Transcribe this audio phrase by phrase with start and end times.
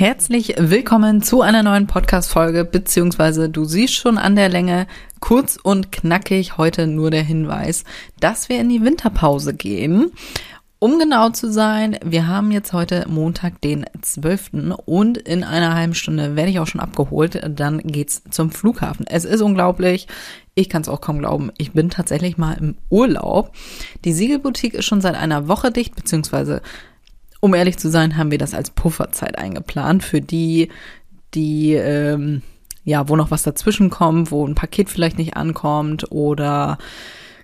[0.00, 4.86] Herzlich willkommen zu einer neuen Podcast-Folge, beziehungsweise du siehst schon an der Länge,
[5.20, 7.84] kurz und knackig heute nur der Hinweis,
[8.18, 10.10] dass wir in die Winterpause gehen.
[10.78, 14.72] Um genau zu sein, wir haben jetzt heute Montag, den 12.
[14.86, 17.38] und in einer halben Stunde werde ich auch schon abgeholt.
[17.46, 19.06] Dann geht's zum Flughafen.
[19.06, 20.08] Es ist unglaublich.
[20.54, 21.52] Ich kann es auch kaum glauben.
[21.58, 23.52] Ich bin tatsächlich mal im Urlaub.
[24.06, 26.62] Die Siegelboutique ist schon seit einer Woche dicht, beziehungsweise
[27.40, 30.68] um ehrlich zu sein, haben wir das als Pufferzeit eingeplant für die,
[31.34, 32.42] die, ähm,
[32.84, 36.78] ja, wo noch was dazwischen kommt, wo ein Paket vielleicht nicht ankommt oder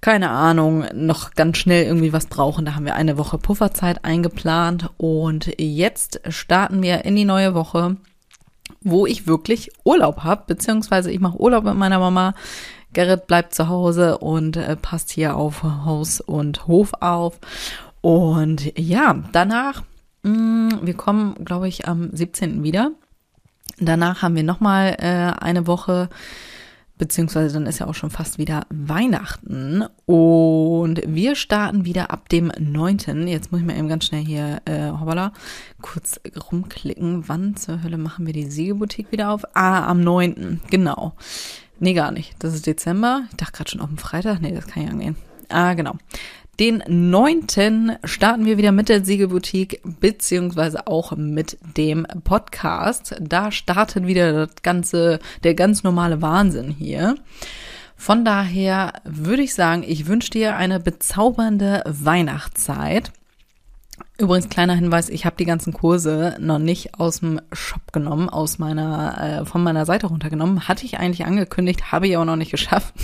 [0.00, 2.66] keine Ahnung, noch ganz schnell irgendwie was brauchen.
[2.66, 7.96] Da haben wir eine Woche Pufferzeit eingeplant und jetzt starten wir in die neue Woche,
[8.82, 12.34] wo ich wirklich Urlaub habe, beziehungsweise ich mache Urlaub mit meiner Mama.
[12.92, 17.38] Gerrit bleibt zu Hause und äh, passt hier auf Haus und Hof auf.
[18.04, 19.82] Und ja, danach,
[20.24, 22.62] mh, mm, wir kommen, glaube ich, am 17.
[22.62, 22.90] wieder.
[23.78, 26.10] Danach haben wir nochmal äh, eine Woche,
[26.98, 29.86] beziehungsweise dann ist ja auch schon fast wieder Weihnachten.
[30.04, 33.26] Und wir starten wieder ab dem 9.
[33.26, 35.32] Jetzt muss ich mal eben ganz schnell hier, äh, hoppala,
[35.80, 36.20] kurz
[36.52, 37.26] rumklicken.
[37.26, 39.46] Wann zur Hölle machen wir die Siegelboutique wieder auf?
[39.54, 40.60] Ah, am 9.
[40.68, 41.14] Genau.
[41.80, 42.34] Nee, gar nicht.
[42.40, 43.22] Das ist Dezember.
[43.30, 44.42] Ich dachte gerade schon auf dem Freitag.
[44.42, 45.16] Nee, das kann ja angehen.
[45.48, 45.94] Ah, genau.
[46.60, 53.16] Den neunten starten wir wieder mit der Siegelboutique beziehungsweise auch mit dem Podcast.
[53.20, 57.16] Da startet wieder das ganze, der ganz normale Wahnsinn hier.
[57.96, 63.10] Von daher würde ich sagen, ich wünsche dir eine bezaubernde Weihnachtszeit.
[64.16, 68.58] Übrigens kleiner Hinweis, ich habe die ganzen Kurse noch nicht aus dem Shop genommen, aus
[68.58, 70.68] meiner äh, von meiner Seite runtergenommen.
[70.68, 72.94] Hatte ich eigentlich angekündigt, habe ich aber noch nicht geschafft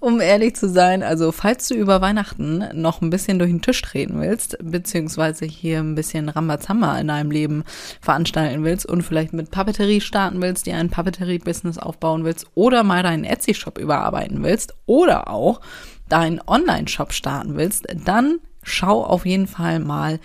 [0.00, 1.02] um ehrlich zu sein.
[1.02, 5.78] Also, falls du über Weihnachten noch ein bisschen durch den Tisch treten willst, beziehungsweise hier
[5.78, 7.64] ein bisschen Rambazamba in deinem Leben
[8.00, 13.02] veranstalten willst und vielleicht mit Papeterie starten willst, dir ein Papeterie-Business aufbauen willst oder mal
[13.02, 15.60] deinen Etsy-Shop überarbeiten willst oder auch
[16.08, 20.18] deinen Online-Shop starten willst, dann schau auf jeden Fall mal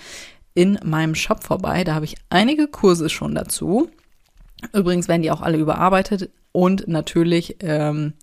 [0.53, 1.83] in meinem Shop vorbei.
[1.83, 3.89] Da habe ich einige Kurse schon dazu.
[4.73, 8.13] Übrigens werden die auch alle überarbeitet und natürlich ähm,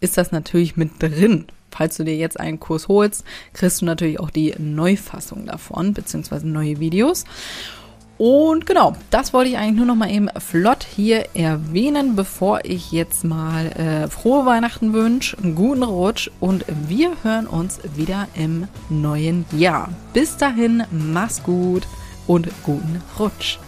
[0.00, 1.46] ist das natürlich mit drin.
[1.70, 6.48] Falls du dir jetzt einen Kurs holst, kriegst du natürlich auch die Neufassung davon, beziehungsweise
[6.48, 7.24] neue Videos.
[8.18, 12.90] Und genau, das wollte ich eigentlich nur noch mal eben flott hier erwähnen, bevor ich
[12.92, 18.68] jetzt mal äh, frohe Weihnachten wünsche, einen guten Rutsch und wir hören uns wieder im
[18.88, 19.90] neuen Jahr.
[20.14, 21.86] Bis dahin, mach's gut
[22.26, 23.58] und guten Rutsch.